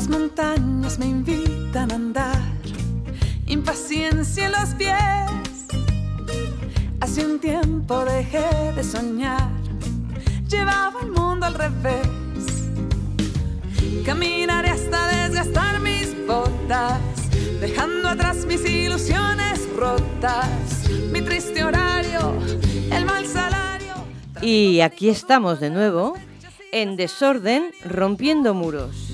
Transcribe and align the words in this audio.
Las 0.00 0.08
montañas 0.08 0.98
me 0.98 1.04
invitan 1.04 1.92
a 1.92 1.94
andar, 1.94 2.40
impaciencia 3.46 4.46
en 4.46 4.52
los 4.52 4.70
pies. 4.70 5.66
Hace 7.00 7.26
un 7.26 7.38
tiempo 7.38 8.02
dejé 8.06 8.72
de 8.74 8.82
soñar, 8.82 9.50
llevaba 10.48 11.02
el 11.02 11.10
mundo 11.10 11.44
al 11.44 11.52
revés. 11.52 12.08
Caminaré 14.06 14.70
hasta 14.70 15.26
desgastar 15.26 15.80
mis 15.80 16.16
botas, 16.26 16.98
dejando 17.60 18.08
atrás 18.08 18.46
mis 18.46 18.64
ilusiones 18.64 19.68
rotas, 19.76 20.88
mi 21.12 21.20
triste 21.20 21.62
horario, 21.62 22.38
el 22.90 23.04
mal 23.04 23.26
salario. 23.26 23.96
Y 24.40 24.80
aquí 24.80 25.10
estamos 25.10 25.60
de 25.60 25.68
nuevo, 25.68 26.14
en 26.72 26.96
desorden, 26.96 27.70
rompiendo 27.84 28.54
muros. 28.54 29.09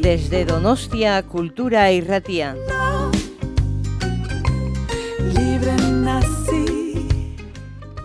Desde 0.00 0.46
Donostia 0.46 1.22
Cultura 1.22 1.92
y 1.92 2.00
Ratia. 2.00 2.56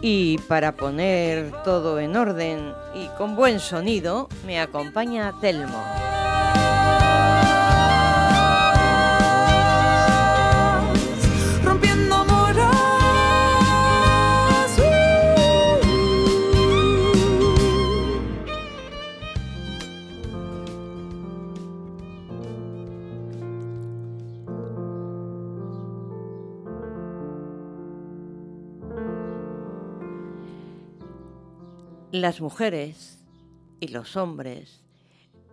Y 0.01 0.37
para 0.49 0.75
poner 0.75 1.51
todo 1.63 1.99
en 1.99 2.17
orden 2.17 2.73
y 2.93 3.07
con 3.17 3.37
buen 3.37 3.61
sonido, 3.61 4.27
me 4.45 4.59
acompaña 4.59 5.33
Telmo. 5.39 5.94
Las 32.15 32.39
mujeres 32.39 33.19
y 33.81 33.89
los 33.89 34.15
hombres, 34.15 34.85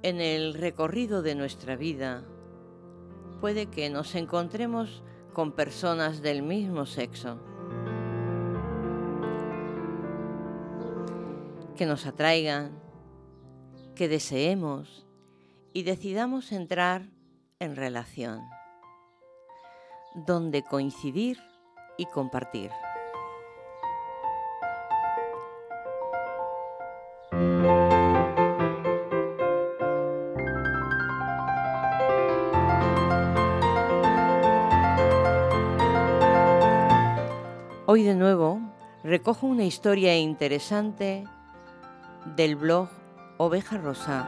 en 0.05 0.21
el 0.21 0.55
recorrido 0.55 1.21
de 1.21 1.35
nuestra 1.35 1.75
vida, 1.75 2.23
puede 3.41 3.67
que 3.67 3.91
nos 3.91 4.15
encontremos 4.15 5.03
con 5.33 5.51
personas 5.51 6.23
del 6.23 6.43
mismo 6.43 6.87
sexo, 6.87 7.41
que 11.77 11.85
nos 11.85 12.07
atraigan, 12.07 12.81
que 13.97 14.07
deseemos 14.07 15.05
y 15.73 15.83
decidamos 15.83 16.53
entrar 16.53 17.09
en 17.59 17.75
relación, 17.75 18.41
donde 20.15 20.63
coincidir 20.63 21.41
y 21.99 22.07
compartir. 22.07 22.71
Hoy 37.95 38.05
de 38.05 38.15
nuevo 38.15 38.59
recojo 39.05 39.47
una 39.47 39.67
historia 39.67 40.17
interesante 40.17 41.25
del 42.37 42.57
blog 42.57 42.89
Oveja 43.37 43.77
Rosa, 43.77 44.27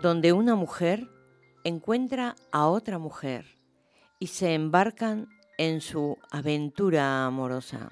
donde 0.00 0.32
una 0.32 0.54
mujer 0.54 1.10
encuentra 1.64 2.36
a 2.52 2.68
otra 2.68 2.96
mujer 2.96 3.44
y 4.18 4.28
se 4.28 4.54
embarcan 4.54 5.28
en 5.58 5.82
su 5.82 6.16
aventura 6.30 7.26
amorosa. 7.26 7.90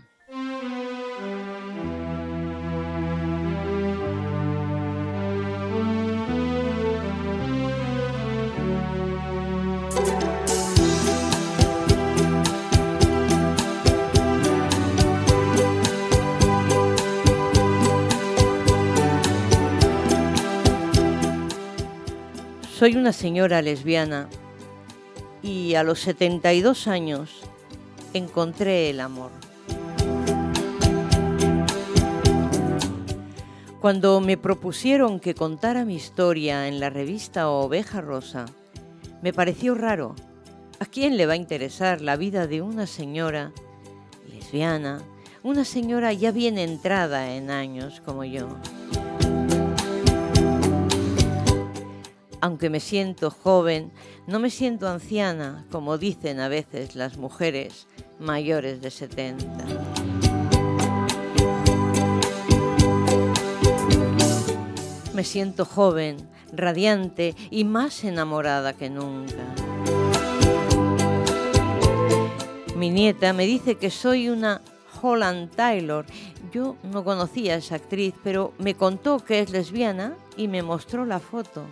Soy 22.78 22.94
una 22.94 23.14
señora 23.14 23.62
lesbiana 23.62 24.28
y 25.42 25.76
a 25.76 25.82
los 25.82 25.98
72 26.00 26.88
años 26.88 27.40
encontré 28.12 28.90
el 28.90 29.00
amor. 29.00 29.30
Cuando 33.80 34.20
me 34.20 34.36
propusieron 34.36 35.20
que 35.20 35.34
contara 35.34 35.86
mi 35.86 35.94
historia 35.94 36.68
en 36.68 36.78
la 36.78 36.90
revista 36.90 37.48
Oveja 37.48 38.02
Rosa, 38.02 38.44
me 39.22 39.32
pareció 39.32 39.74
raro. 39.74 40.14
¿A 40.78 40.84
quién 40.84 41.16
le 41.16 41.24
va 41.24 41.32
a 41.32 41.36
interesar 41.36 42.02
la 42.02 42.16
vida 42.16 42.46
de 42.46 42.60
una 42.60 42.86
señora 42.86 43.52
lesbiana, 44.30 45.00
una 45.42 45.64
señora 45.64 46.12
ya 46.12 46.30
bien 46.30 46.58
entrada 46.58 47.36
en 47.36 47.50
años 47.50 48.02
como 48.04 48.24
yo? 48.24 48.48
Aunque 52.40 52.70
me 52.70 52.80
siento 52.80 53.30
joven, 53.30 53.92
no 54.26 54.38
me 54.38 54.50
siento 54.50 54.88
anciana, 54.88 55.64
como 55.70 55.98
dicen 55.98 56.40
a 56.40 56.48
veces 56.48 56.94
las 56.94 57.16
mujeres 57.16 57.86
mayores 58.18 58.80
de 58.80 58.90
70. 58.90 59.64
Me 65.14 65.24
siento 65.24 65.64
joven, 65.64 66.16
radiante 66.52 67.34
y 67.50 67.64
más 67.64 68.04
enamorada 68.04 68.74
que 68.74 68.90
nunca. 68.90 69.42
Mi 72.76 72.90
nieta 72.90 73.32
me 73.32 73.46
dice 73.46 73.76
que 73.76 73.90
soy 73.90 74.28
una 74.28 74.60
Holland 75.00 75.50
Taylor. 75.56 76.04
Yo 76.52 76.76
no 76.82 77.04
conocía 77.04 77.54
a 77.54 77.56
esa 77.56 77.76
actriz, 77.76 78.14
pero 78.22 78.52
me 78.58 78.74
contó 78.74 79.24
que 79.24 79.40
es 79.40 79.50
lesbiana 79.50 80.14
y 80.36 80.48
me 80.48 80.62
mostró 80.62 81.06
la 81.06 81.18
foto. 81.18 81.64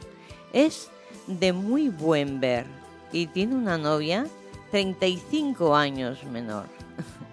Es 0.55 0.89
de 1.27 1.53
muy 1.53 1.89
buen 1.89 2.39
ver 2.39 2.65
y 3.11 3.27
tiene 3.27 3.57
una 3.57 3.77
novia 3.77 4.29
35 4.71 5.75
años 5.75 6.23
menor. 6.31 6.67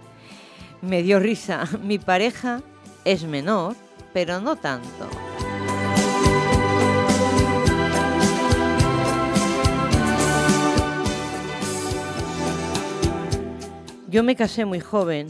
Me 0.82 1.04
dio 1.04 1.20
risa, 1.20 1.70
mi 1.84 2.00
pareja 2.00 2.64
es 3.06 3.24
menor, 3.24 3.76
pero 4.12 4.42
no 4.42 4.56
tanto. 4.56 5.08
Yo 14.10 14.24
me 14.24 14.36
casé 14.36 14.66
muy 14.66 14.80
joven 14.80 15.28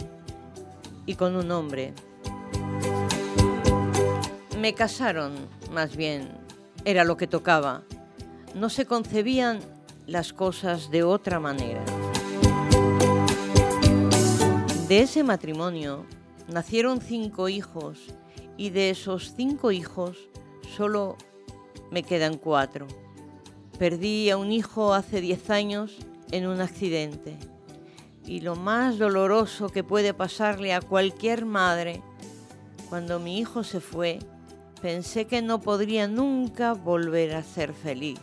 y 1.05 1.15
con 1.15 1.35
un 1.35 1.51
hombre. 1.51 1.93
Me 4.57 4.73
casaron, 4.73 5.33
más 5.71 5.95
bien, 5.95 6.40
era 6.85 7.03
lo 7.03 7.17
que 7.17 7.27
tocaba. 7.27 7.83
No 8.55 8.69
se 8.69 8.85
concebían 8.85 9.59
las 10.07 10.33
cosas 10.33 10.91
de 10.91 11.03
otra 11.03 11.39
manera. 11.39 11.83
De 14.87 14.99
ese 14.99 15.23
matrimonio 15.23 16.05
nacieron 16.47 16.99
cinco 16.99 17.47
hijos 17.47 17.99
y 18.57 18.71
de 18.71 18.89
esos 18.89 19.33
cinco 19.35 19.71
hijos 19.71 20.17
solo 20.75 21.17
me 21.91 22.03
quedan 22.03 22.37
cuatro. 22.37 22.87
Perdí 23.79 24.29
a 24.29 24.37
un 24.37 24.51
hijo 24.51 24.93
hace 24.93 25.21
diez 25.21 25.49
años 25.49 25.97
en 26.31 26.47
un 26.47 26.61
accidente 26.61 27.37
y 28.25 28.41
lo 28.41 28.55
más 28.55 28.97
doloroso 28.97 29.69
que 29.69 29.83
puede 29.83 30.13
pasarle 30.13 30.73
a 30.73 30.81
cualquier 30.81 31.45
madre, 31.45 32.01
cuando 32.89 33.19
mi 33.19 33.39
hijo 33.39 33.63
se 33.63 33.79
fue, 33.79 34.19
pensé 34.81 35.25
que 35.25 35.41
no 35.41 35.61
podría 35.61 36.07
nunca 36.07 36.73
volver 36.73 37.35
a 37.35 37.43
ser 37.43 37.73
feliz. 37.73 38.19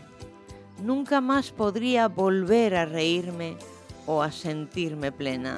Nunca 0.83 1.21
más 1.21 1.51
podría 1.51 2.09
volver 2.09 2.75
a 2.75 2.85
reírme 2.85 3.57
o 4.07 4.23
a 4.23 4.33
sentirme 4.33 5.13
plena. 5.13 5.57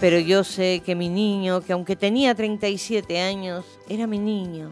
Pero 0.00 0.20
yo 0.20 0.44
sé 0.44 0.80
que 0.84 0.94
mi 0.94 1.08
niño, 1.08 1.60
que 1.60 1.72
aunque 1.72 1.96
tenía 1.96 2.34
37 2.34 3.20
años, 3.20 3.64
era 3.88 4.06
mi 4.06 4.18
niño, 4.18 4.70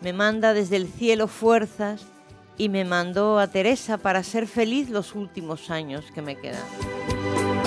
me 0.00 0.14
manda 0.14 0.54
desde 0.54 0.76
el 0.76 0.88
cielo 0.88 1.28
fuerzas 1.28 2.06
y 2.56 2.70
me 2.70 2.86
mandó 2.86 3.38
a 3.38 3.48
Teresa 3.48 3.98
para 3.98 4.22
ser 4.22 4.46
feliz 4.46 4.88
los 4.88 5.14
últimos 5.14 5.70
años 5.70 6.06
que 6.14 6.22
me 6.22 6.36
quedan. 6.36 7.61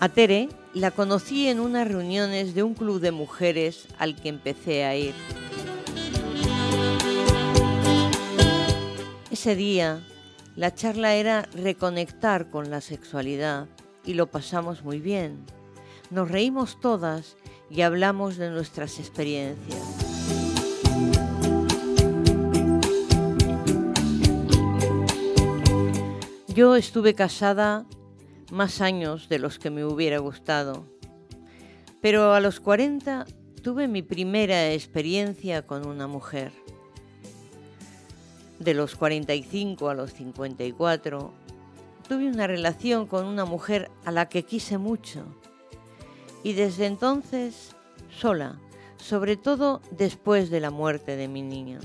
A 0.00 0.08
Tere 0.08 0.48
la 0.74 0.92
conocí 0.92 1.48
en 1.48 1.58
unas 1.58 1.88
reuniones 1.88 2.54
de 2.54 2.62
un 2.62 2.74
club 2.74 3.00
de 3.00 3.10
mujeres 3.10 3.88
al 3.98 4.14
que 4.14 4.28
empecé 4.28 4.84
a 4.84 4.94
ir. 4.94 5.12
Ese 9.32 9.56
día 9.56 10.06
la 10.54 10.72
charla 10.72 11.14
era 11.14 11.48
reconectar 11.52 12.48
con 12.48 12.70
la 12.70 12.80
sexualidad 12.80 13.66
y 14.04 14.14
lo 14.14 14.28
pasamos 14.28 14.84
muy 14.84 15.00
bien. 15.00 15.44
Nos 16.10 16.30
reímos 16.30 16.80
todas 16.80 17.36
y 17.68 17.82
hablamos 17.82 18.36
de 18.36 18.50
nuestras 18.50 19.00
experiencias. 19.00 19.82
Yo 26.46 26.76
estuve 26.76 27.14
casada 27.14 27.84
más 28.50 28.80
años 28.80 29.28
de 29.28 29.38
los 29.38 29.58
que 29.58 29.70
me 29.70 29.84
hubiera 29.84 30.18
gustado, 30.18 30.86
pero 32.00 32.32
a 32.32 32.40
los 32.40 32.60
40 32.60 33.26
tuve 33.62 33.88
mi 33.88 34.02
primera 34.02 34.72
experiencia 34.72 35.66
con 35.66 35.86
una 35.86 36.06
mujer. 36.06 36.52
De 38.58 38.74
los 38.74 38.96
45 38.96 39.88
a 39.88 39.94
los 39.94 40.12
54, 40.14 41.32
tuve 42.08 42.28
una 42.28 42.46
relación 42.46 43.06
con 43.06 43.26
una 43.26 43.44
mujer 43.44 43.90
a 44.04 44.10
la 44.10 44.28
que 44.28 44.44
quise 44.44 44.78
mucho 44.78 45.26
y 46.42 46.54
desde 46.54 46.86
entonces 46.86 47.76
sola, 48.10 48.58
sobre 48.96 49.36
todo 49.36 49.80
después 49.90 50.50
de 50.50 50.60
la 50.60 50.70
muerte 50.70 51.16
de 51.16 51.28
mi 51.28 51.42
niño. 51.42 51.80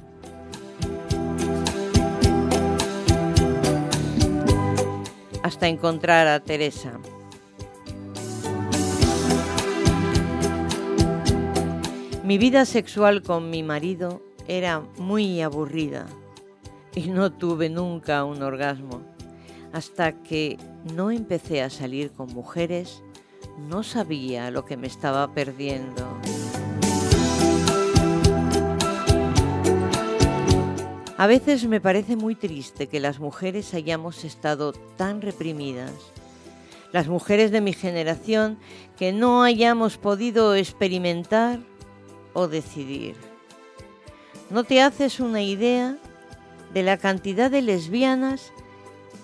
Hasta 5.44 5.68
encontrar 5.68 6.28
a 6.28 6.40
Teresa. 6.40 7.00
Mi 12.24 12.38
vida 12.38 12.66
sexual 12.66 13.22
con 13.22 13.50
mi 13.50 13.62
marido 13.62 14.24
era 14.48 14.80
muy 14.98 15.42
aburrida 15.42 16.08
y 16.96 17.08
no 17.08 17.34
tuve 17.34 17.70
nunca 17.70 18.24
un 18.24 18.42
orgasmo. 18.42 19.02
Hasta 19.74 20.14
que 20.24 20.58
no 20.96 21.12
empecé 21.12 21.62
a 21.62 21.70
salir 21.70 22.12
con 22.12 22.32
mujeres, 22.34 23.04
no 23.68 23.84
sabía 23.84 24.52
lo 24.52 24.64
que 24.66 24.78
me 24.78 24.88
estaba 24.88 25.34
perdiendo. 25.34 26.23
A 31.18 31.28
veces 31.28 31.66
me 31.68 31.80
parece 31.80 32.16
muy 32.16 32.34
triste 32.34 32.88
que 32.88 33.00
las 33.00 33.20
mujeres 33.20 33.74
hayamos 33.76 34.24
estado 34.24 34.74
tan 34.74 35.22
reprimidas. 35.22 35.92
Las 36.92 37.08
mujeres 37.08 37.52
de 37.52 37.62
mi 37.62 37.74
generación 37.74 38.58
que 38.98 39.14
no 39.14 39.44
hayamos 39.44 39.98
podido 39.98 40.56
experimentar 40.56 41.60
o 42.34 42.48
decidir. 42.48 43.16
¿No 44.50 44.64
te 44.64 44.82
haces 44.82 45.20
una 45.20 45.44
idea 45.44 45.98
de 46.74 46.84
la 46.84 46.98
cantidad 46.98 47.52
de 47.52 47.62
lesbianas 47.62 48.52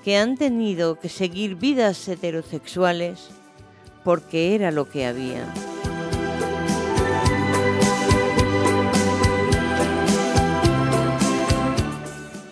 que 0.03 0.17
han 0.17 0.37
tenido 0.37 0.99
que 0.99 1.09
seguir 1.09 1.55
vidas 1.55 2.07
heterosexuales 2.07 3.29
porque 4.03 4.53
era 4.55 4.71
lo 4.71 4.89
que 4.89 5.05
había? 5.05 5.51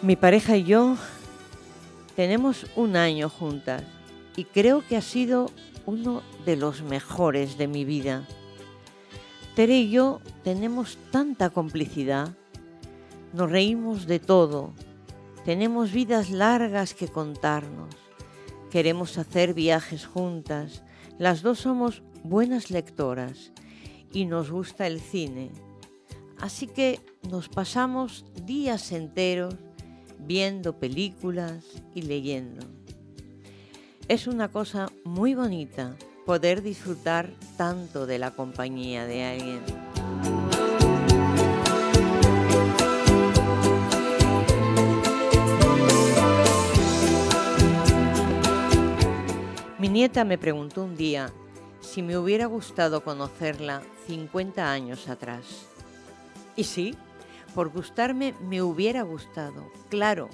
Mi 0.07 0.15
pareja 0.15 0.55
y 0.55 0.63
yo 0.63 0.95
tenemos 2.15 2.65
un 2.77 2.95
año 2.95 3.27
juntas 3.27 3.83
y 4.37 4.45
creo 4.45 4.81
que 4.87 4.95
ha 4.95 5.01
sido 5.01 5.51
uno 5.85 6.23
de 6.45 6.55
los 6.55 6.81
mejores 6.81 7.57
de 7.57 7.67
mi 7.67 7.83
vida. 7.83 8.25
Tere 9.53 9.79
y 9.79 9.89
yo 9.89 10.21
tenemos 10.45 10.97
tanta 11.11 11.49
complicidad, 11.49 12.29
nos 13.33 13.51
reímos 13.51 14.07
de 14.07 14.19
todo, 14.19 14.71
tenemos 15.43 15.91
vidas 15.91 16.29
largas 16.29 16.93
que 16.93 17.09
contarnos, 17.09 17.93
queremos 18.71 19.17
hacer 19.17 19.53
viajes 19.53 20.05
juntas, 20.05 20.83
las 21.19 21.41
dos 21.41 21.59
somos 21.59 22.01
buenas 22.23 22.71
lectoras 22.71 23.51
y 24.13 24.23
nos 24.23 24.51
gusta 24.51 24.87
el 24.87 25.01
cine. 25.01 25.51
Así 26.39 26.65
que 26.67 27.01
nos 27.29 27.49
pasamos 27.49 28.23
días 28.45 28.93
enteros 28.93 29.66
viendo 30.19 30.77
películas 30.77 31.63
y 31.93 32.03
leyendo. 32.03 32.65
Es 34.07 34.27
una 34.27 34.49
cosa 34.49 34.91
muy 35.03 35.33
bonita 35.33 35.95
poder 36.25 36.61
disfrutar 36.61 37.29
tanto 37.57 38.05
de 38.05 38.19
la 38.19 38.31
compañía 38.31 39.05
de 39.05 39.23
alguien. 39.23 39.61
Mi 49.79 49.89
nieta 49.89 50.25
me 50.25 50.37
preguntó 50.37 50.83
un 50.83 50.97
día 50.97 51.31
si 51.81 52.01
me 52.01 52.17
hubiera 52.17 52.45
gustado 52.45 53.03
conocerla 53.03 53.81
50 54.07 54.71
años 54.71 55.07
atrás. 55.07 55.67
Y 56.55 56.63
sí, 56.63 56.95
por 57.53 57.69
gustarme 57.69 58.33
me 58.41 58.61
hubiera 58.61 59.01
gustado, 59.03 59.71
claro, 59.89 60.29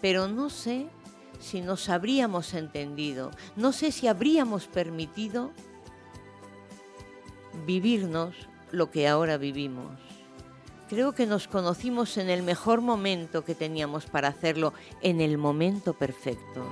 pero 0.00 0.28
no 0.28 0.50
sé 0.50 0.88
si 1.40 1.60
nos 1.60 1.88
habríamos 1.88 2.54
entendido, 2.54 3.30
no 3.56 3.72
sé 3.72 3.92
si 3.92 4.06
habríamos 4.06 4.66
permitido 4.66 5.50
vivirnos 7.66 8.34
lo 8.70 8.90
que 8.90 9.08
ahora 9.08 9.36
vivimos. 9.36 9.98
Creo 10.88 11.12
que 11.12 11.26
nos 11.26 11.48
conocimos 11.48 12.18
en 12.18 12.28
el 12.28 12.42
mejor 12.42 12.82
momento 12.82 13.44
que 13.44 13.54
teníamos 13.54 14.06
para 14.06 14.28
hacerlo, 14.28 14.74
en 15.00 15.20
el 15.20 15.38
momento 15.38 15.94
perfecto. 15.94 16.66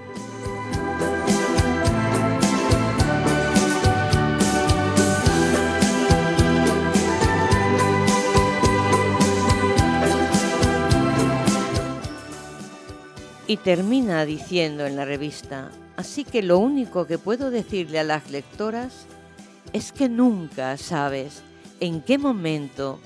Y 13.51 13.57
termina 13.57 14.25
diciendo 14.27 14.87
en 14.87 14.95
la 14.95 15.05
revista, 15.05 15.73
así 15.97 16.23
que 16.23 16.41
lo 16.41 16.59
único 16.59 17.09
que 17.09 17.19
puedo 17.19 17.51
decirle 17.51 17.99
a 17.99 18.05
las 18.05 18.31
lectoras 18.31 19.07
es 19.73 19.91
que 19.91 20.09
nunca 20.09 20.77
sabes 20.77 21.43
en 21.81 22.01
qué 22.01 22.17
momento 22.17 23.01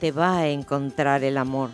te 0.00 0.12
va 0.12 0.36
a 0.36 0.48
encontrar 0.48 1.24
el 1.24 1.38
amor. 1.38 1.70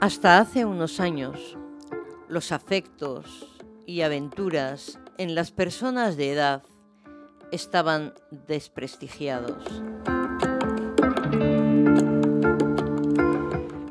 Hasta 0.00 0.38
hace 0.38 0.64
unos 0.64 0.98
años, 0.98 1.58
los 2.26 2.52
afectos 2.52 3.60
y 3.84 4.00
aventuras 4.00 4.98
en 5.18 5.34
las 5.34 5.52
personas 5.52 6.16
de 6.16 6.32
edad 6.32 6.62
estaban 7.52 8.14
desprestigiados. 8.30 9.62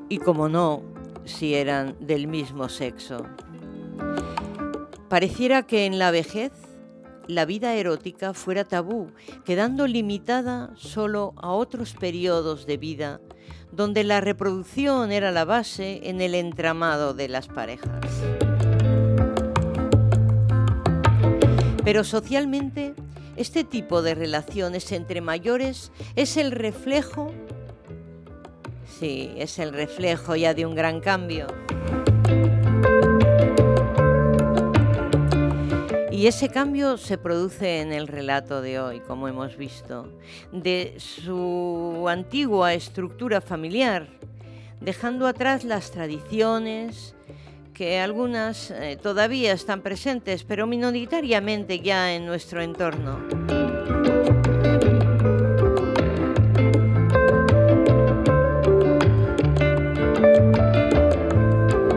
Y 0.10 0.18
como 0.18 0.50
no, 0.50 0.82
si 1.26 1.54
eran 1.54 1.96
del 2.00 2.26
mismo 2.26 2.70
sexo. 2.70 3.28
Pareciera 5.10 5.68
que 5.68 5.86
en 5.86 6.00
la 6.00 6.10
vejez 6.10 6.52
la 7.28 7.46
vida 7.46 7.76
erótica 7.76 8.34
fuera 8.34 8.64
tabú, 8.64 9.12
quedando 9.46 9.86
limitada 9.86 10.72
solo 10.76 11.36
a 11.38 11.52
otros 11.52 11.94
periodos 11.94 12.66
de 12.66 12.78
vida 12.78 13.19
donde 13.72 14.04
la 14.04 14.22
reproducción 14.22 15.12
era 15.12 15.32
la 15.32 15.46
base 15.46 16.02
en 16.10 16.22
el 16.22 16.36
entramado 16.36 17.14
de 17.14 17.28
las 17.30 17.48
parejas. 17.48 18.06
Pero 21.84 22.04
socialmente, 22.04 22.94
este 23.36 23.64
tipo 23.64 24.02
de 24.02 24.16
relaciones 24.16 24.92
entre 24.92 25.22
mayores 25.22 25.92
es 26.16 26.38
el 26.38 26.52
reflejo, 26.52 27.32
sí, 29.00 29.32
es 29.38 29.60
el 29.60 29.74
reflejo 29.74 30.36
ya 30.36 30.54
de 30.54 30.66
un 30.66 30.76
gran 30.76 31.00
cambio. 31.00 31.48
Y 36.20 36.28
ese 36.28 36.50
cambio 36.50 36.98
se 36.98 37.18
produce 37.18 37.80
en 37.80 37.94
el 37.94 38.06
relato 38.06 38.62
de 38.62 38.78
hoy, 38.78 39.00
como 39.00 39.30
hemos 39.30 39.56
visto, 39.56 40.12
de 40.52 40.96
su 40.98 42.08
antigua 42.10 42.74
estructura 42.74 43.40
familiar, 43.40 44.10
dejando 44.82 45.28
atrás 45.28 45.64
las 45.64 45.92
tradiciones, 45.92 47.16
que 47.74 48.02
algunas 48.02 48.70
eh, 48.70 49.00
todavía 49.02 49.54
están 49.54 49.80
presentes, 49.80 50.44
pero 50.44 50.68
minoritariamente 50.68 51.80
ya 51.80 52.14
en 52.14 52.26
nuestro 52.26 52.62
entorno. 52.62 53.22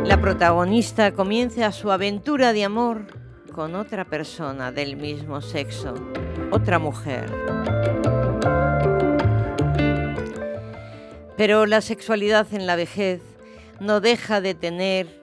La 0.04 0.20
protagonista 0.20 1.10
comienza 1.10 1.72
su 1.72 1.90
aventura 1.90 2.52
de 2.52 2.62
amor 2.62 3.21
con 3.52 3.74
otra 3.74 4.04
persona 4.04 4.72
del 4.72 4.96
mismo 4.96 5.40
sexo, 5.40 5.94
otra 6.50 6.78
mujer. 6.78 7.30
Pero 11.36 11.66
la 11.66 11.80
sexualidad 11.80 12.52
en 12.52 12.66
la 12.66 12.76
vejez 12.76 13.20
no 13.80 14.00
deja 14.00 14.40
de 14.40 14.54
tener 14.54 15.22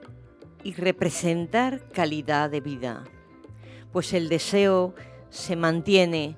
y 0.62 0.74
representar 0.74 1.80
calidad 1.92 2.50
de 2.50 2.60
vida, 2.60 3.04
pues 3.92 4.12
el 4.12 4.28
deseo 4.28 4.94
se 5.30 5.56
mantiene 5.56 6.36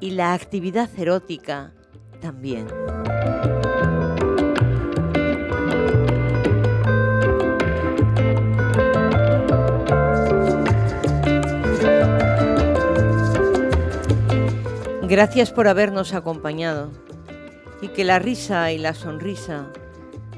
y 0.00 0.10
la 0.12 0.34
actividad 0.34 0.90
erótica 0.98 1.72
también. 2.20 2.66
Gracias 15.08 15.52
por 15.52 15.68
habernos 15.68 16.12
acompañado 16.12 16.90
y 17.80 17.88
que 17.88 18.04
la 18.04 18.18
risa 18.18 18.72
y 18.72 18.78
la 18.78 18.92
sonrisa 18.92 19.72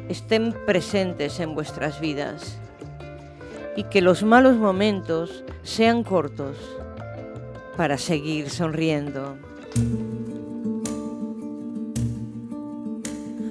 estén 0.08 0.54
presentes 0.64 1.40
en 1.40 1.56
vuestras 1.56 2.00
vidas 2.00 2.56
y 3.74 3.82
que 3.84 4.00
los 4.00 4.22
malos 4.22 4.56
momentos 4.56 5.42
sean 5.64 6.04
cortos 6.04 6.56
para 7.76 7.98
seguir 7.98 8.48
sonriendo. 8.48 9.36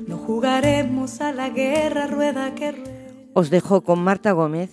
No 0.07 0.17
jugaremos 0.19 1.19
a 1.19 1.33
la 1.33 1.49
guerra 1.49 2.07
rueda 2.07 2.55
que 2.55 2.71
rueda. 2.71 2.91
Os 3.33 3.49
dejo 3.49 3.81
con 3.81 3.99
Marta 3.99 4.31
Gómez. 4.31 4.69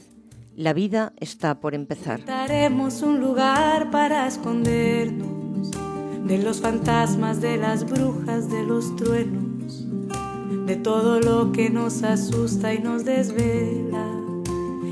La 0.54 0.72
vida 0.72 1.12
está 1.18 1.58
por 1.58 1.74
empezar. 1.74 2.24
Daremos 2.24 3.02
un 3.02 3.20
lugar 3.20 3.90
para 3.90 4.28
escondernos 4.28 5.45
de 6.26 6.38
los 6.38 6.60
fantasmas, 6.60 7.40
de 7.40 7.56
las 7.56 7.88
brujas, 7.88 8.50
de 8.50 8.62
los 8.62 8.94
truenos 8.96 9.46
de 10.66 10.74
todo 10.74 11.20
lo 11.20 11.52
que 11.52 11.70
nos 11.70 12.02
asusta 12.02 12.74
y 12.74 12.80
nos 12.80 13.04
desvela. 13.04 14.04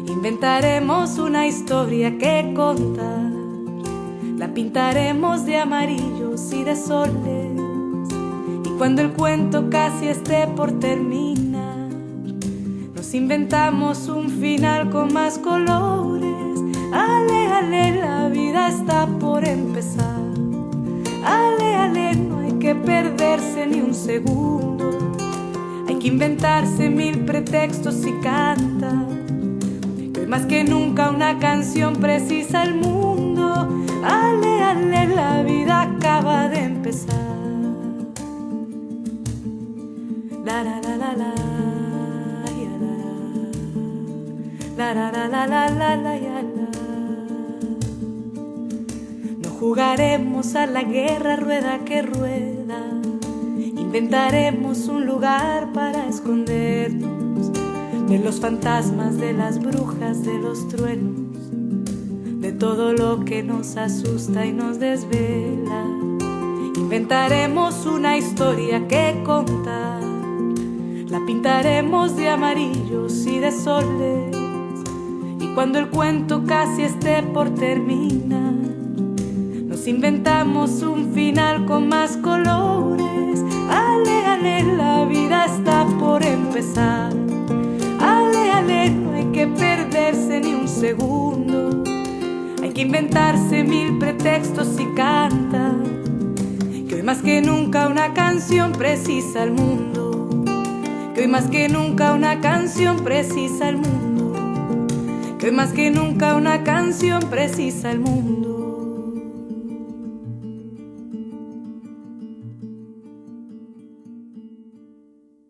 Inventaremos 0.07 1.19
una 1.19 1.49
historia 1.49 2.17
que 2.17 2.53
contar, 2.55 3.33
la 4.39 4.55
pintaremos 4.55 5.45
de 5.45 5.57
amarillos 5.59 6.53
y 6.53 6.63
de 6.63 6.77
soles. 6.77 7.59
Y 8.65 8.69
cuando 8.79 9.03
el 9.03 9.13
cuento 9.13 9.69
casi 9.69 10.07
esté 10.07 10.47
por 10.47 10.79
terminar, 10.79 11.89
nos 12.95 13.13
inventamos 13.13 14.09
un 14.09 14.31
final 14.31 14.91
con 14.91 15.13
más 15.13 15.39
colores. 15.39 16.61
Ale, 16.93 17.47
ale, 17.49 18.01
la 18.01 18.29
vida 18.29 18.69
está 18.69 19.07
por 19.19 19.45
empezar. 19.45 20.14
Ale, 21.25 21.75
ale, 21.77 22.15
no 22.15 22.39
hay 22.39 22.53
que 22.59 22.75
perderse 22.75 23.67
ni 23.67 23.81
un 23.81 23.95
segundo 23.95 24.65
inventarse 26.05 26.91
mil 26.91 27.25
pretextos 27.25 28.07
y 28.07 28.13
canta. 28.21 29.07
hoy 30.19 30.27
más 30.27 30.45
que 30.47 30.63
nunca 30.63 31.11
una 31.11 31.39
canción 31.39 31.97
precisa 31.97 32.63
el 32.63 32.75
mundo. 32.75 33.69
Ale, 34.05 34.63
ale, 34.63 35.07
la 35.09 35.43
vida 35.43 35.83
acaba 35.83 36.49
de 36.49 36.61
empezar. 36.61 37.15
La 40.45 40.63
la 40.63 40.81
la 40.83 40.97
la 40.97 41.15
la. 41.15 41.35
La 44.77 44.93
la 44.93 45.11
la 45.11 45.29
la 45.29 45.47
la 45.47 45.69
la 45.71 45.97
la 45.97 46.24
jugaremos 49.75 50.55
a 50.55 50.69
la 50.69 50.85
guerra 50.85 51.35
rueda 51.35 51.81
que 51.85 52.01
rueda 52.01 52.93
Inventaremos 53.77 54.87
un 54.87 55.05
lugar 55.05 55.73
para 55.73 56.07
escondernos 56.07 57.51
de 58.09 58.21
los 58.21 58.39
fantasmas, 58.39 59.19
de 59.19 59.33
las 59.33 59.59
brujas, 59.59 60.23
de 60.25 60.39
los 60.39 60.69
truenos, 60.69 61.51
de 62.41 62.53
todo 62.53 62.93
lo 62.93 63.25
que 63.25 63.43
nos 63.43 63.77
asusta 63.77 64.47
y 64.47 64.53
nos 64.53 64.79
desvela. 64.79 65.87
Inventaremos 66.77 67.85
una 67.85 68.17
historia 68.17 68.87
que 68.87 69.21
contar, 69.25 70.05
la 71.09 71.21
pintaremos 71.27 72.15
de 72.15 72.29
amarillos 72.29 73.27
y 73.27 73.41
de 73.41 73.51
soles. 73.51 74.37
Y 75.41 75.53
cuando 75.55 75.81
el 75.81 75.91
cuento 75.91 76.45
casi 76.45 76.83
esté 76.83 77.25
por 77.25 77.51
terminar, 77.51 78.44
nos 79.85 79.89
inventamos 79.89 80.83
un 80.83 81.13
final 81.13 81.67
con 81.67 81.89
más 81.89 82.17
colores 82.17 83.45
Ale, 83.69 84.25
ale, 84.25 84.63
la 84.79 85.05
vida 85.05 85.45
está 85.45 85.87
por 85.99 86.25
empezar. 86.25 87.13
Ale, 88.01 88.51
ale, 88.51 88.89
no 88.89 89.13
hay 89.13 89.27
que 89.27 89.47
perderse 89.47 90.41
ni 90.41 90.55
un 90.55 90.69
segundo. 90.69 91.83
Hay 92.63 92.71
que 92.71 92.81
inventarse 92.81 93.63
mil 93.63 93.99
pretextos 93.99 94.81
y 94.81 94.87
cantar. 94.95 95.77
Que 96.89 96.95
hoy 96.95 97.03
más 97.03 97.21
que 97.21 97.43
nunca 97.43 97.89
una 97.89 98.15
canción 98.15 98.73
precisa 98.73 99.43
al 99.43 99.51
mundo. 99.51 100.45
Que 101.15 101.23
hoy 101.23 101.29
más 101.29 101.49
que 101.49 101.69
nunca 101.69 102.15
una 102.15 102.41
canción 102.41 103.01
precisa 103.01 103.69
al 103.69 103.77
mundo. 103.77 104.33
Que 105.39 105.49
hoy 105.49 105.53
más 105.53 105.75
que 105.75 105.91
nunca 105.91 106.37
una 106.37 106.65
canción 106.65 107.21
precisa 107.29 107.91
al 107.91 108.01
mundo. 108.01 108.54